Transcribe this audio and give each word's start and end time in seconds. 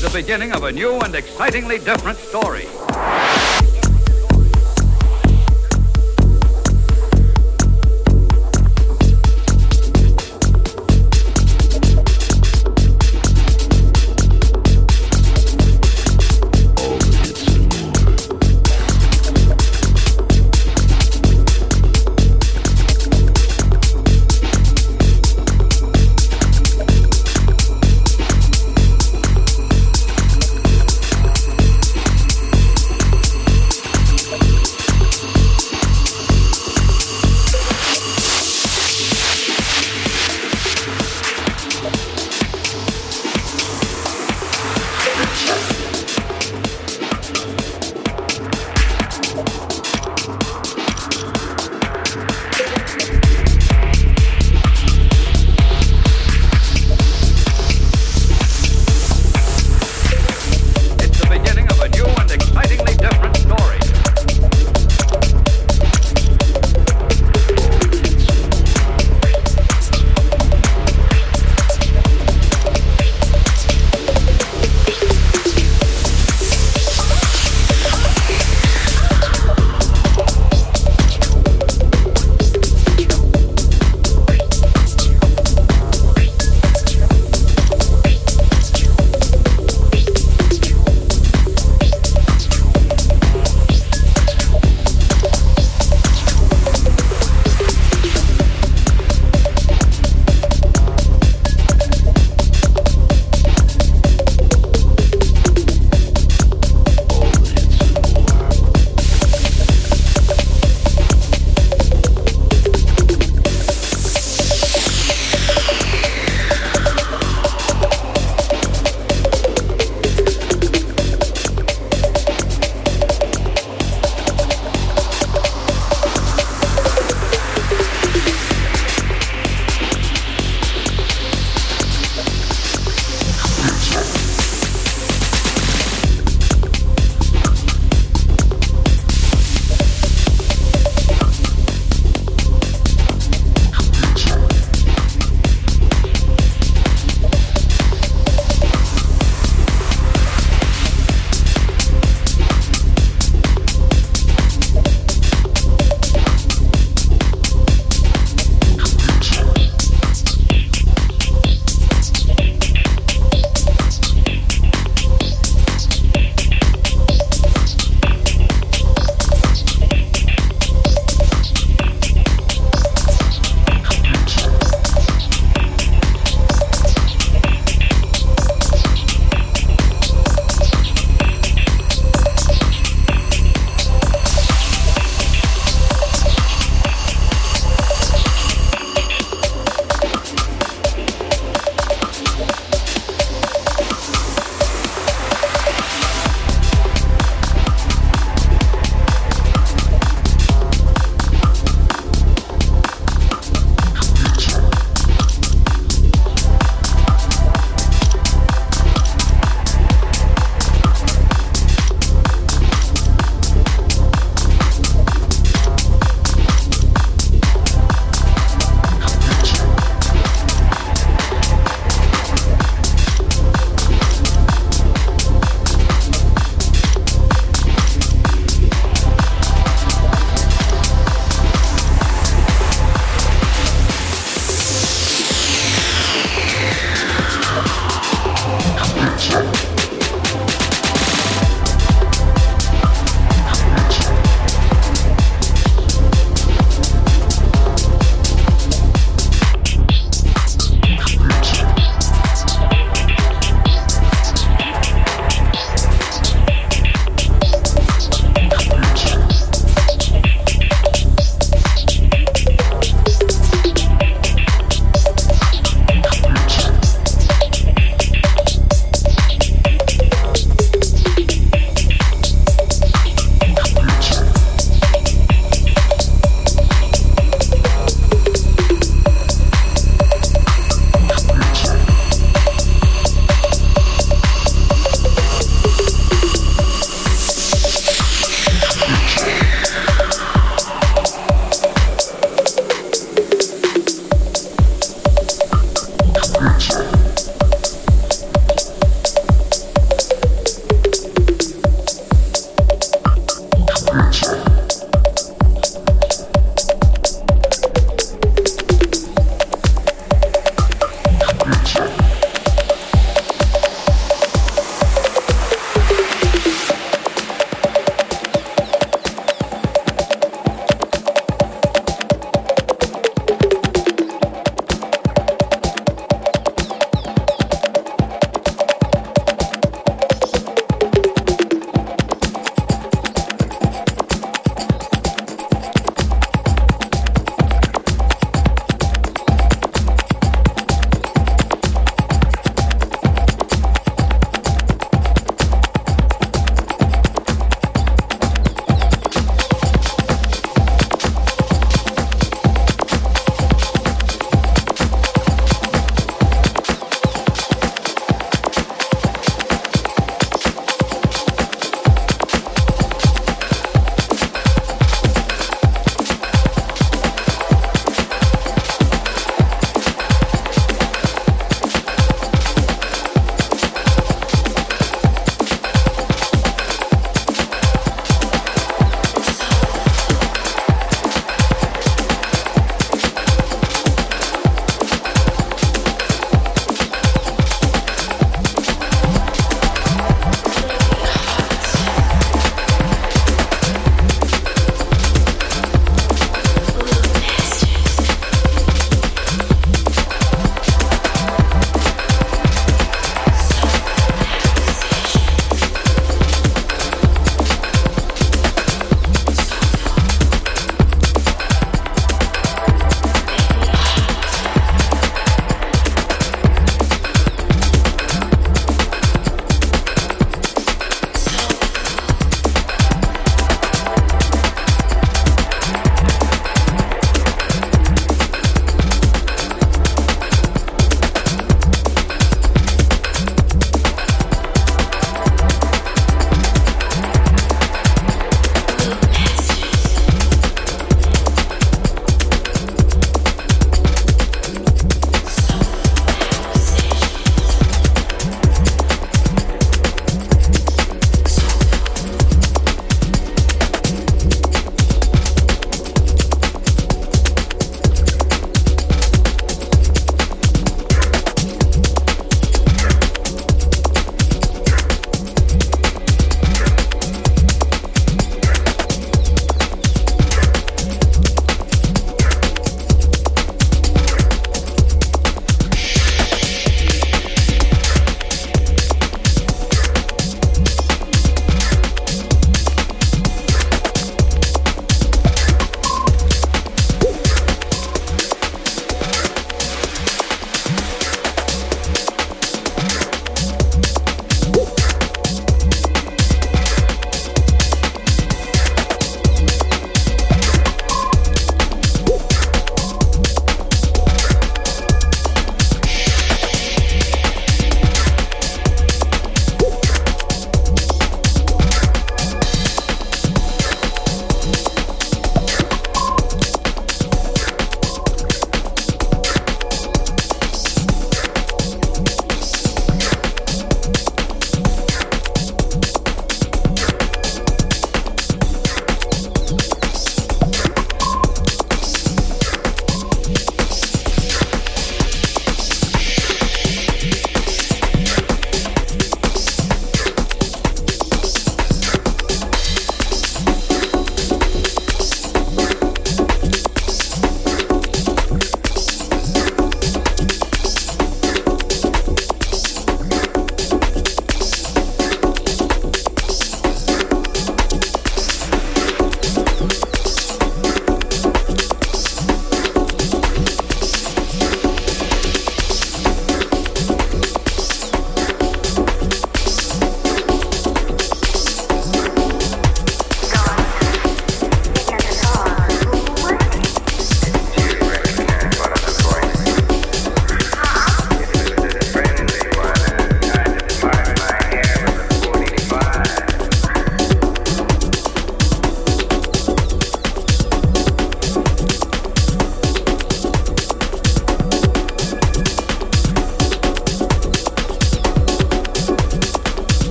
the 0.00 0.08
beginning 0.08 0.52
of 0.52 0.64
a 0.64 0.72
new 0.72 0.98
and 1.00 1.14
excitingly 1.14 1.78
different 1.78 2.16
story. 2.16 2.66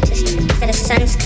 The 0.00 0.72
sun's 0.72 1.16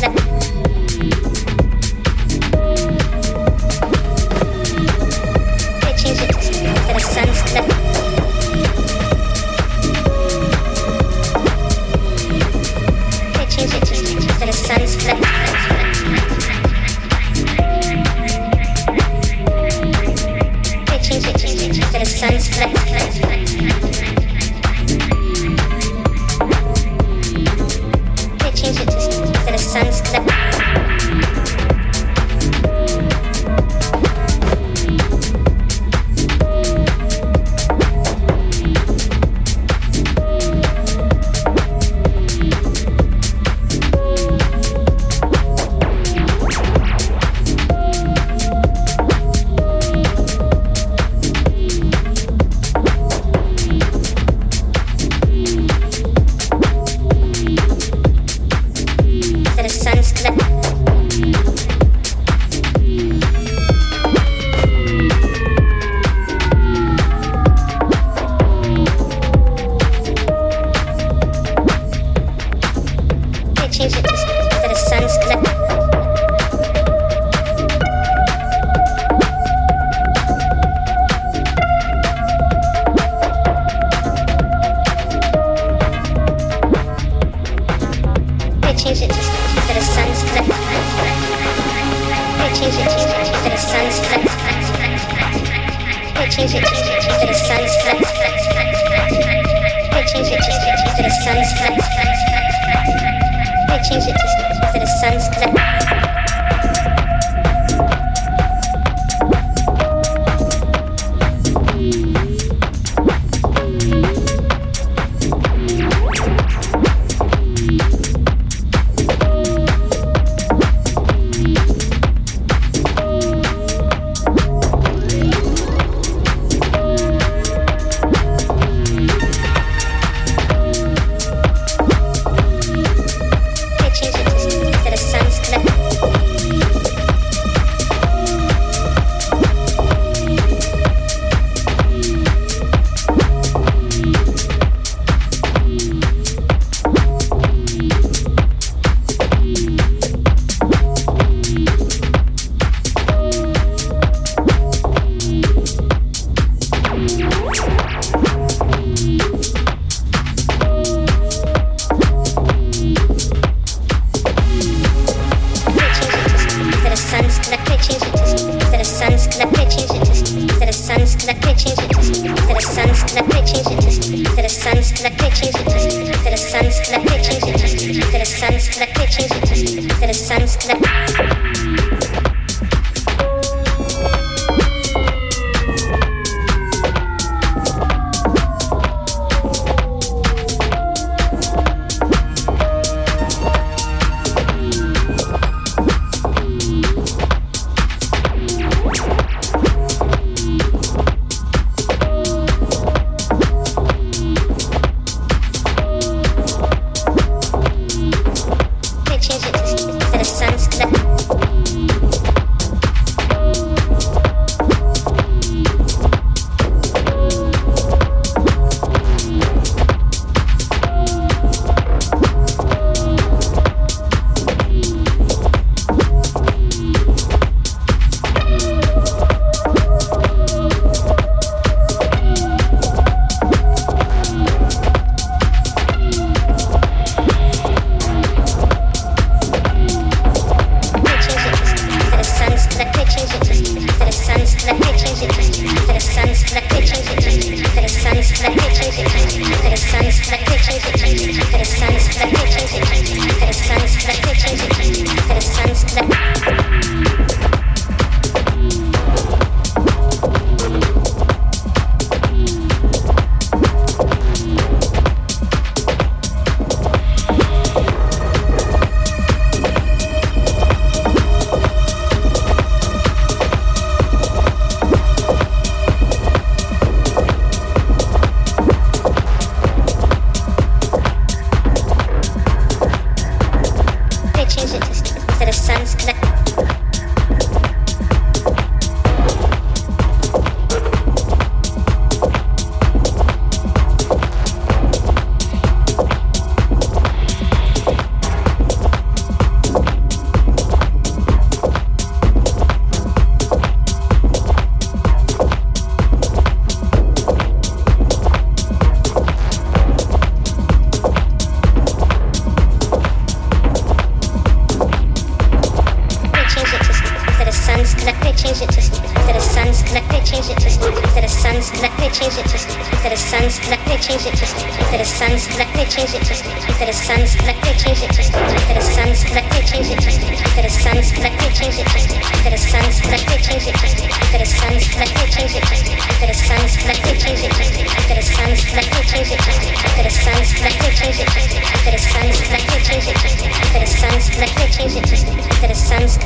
I 344.67 344.69
changed 344.69 344.97
it 344.97 345.05
to, 345.05 345.15
to 345.15 345.69
the 345.69 345.75
sun's. 345.75 346.19